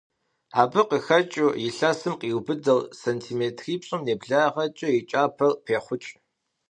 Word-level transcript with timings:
Абы 0.61 0.81
къыхэкIыу, 0.89 1.53
илъэсым 1.67 2.13
къриубыдэу 2.19 2.79
сантиметрипщIым 3.01 4.01
нэблагъэкIэ 4.05 4.89
и 4.97 5.01
кIапэр 5.09 5.51
пехъукI. 5.65 6.15